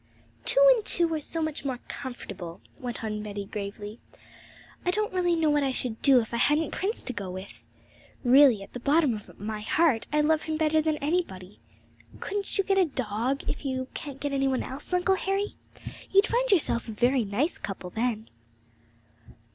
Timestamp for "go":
7.13-7.29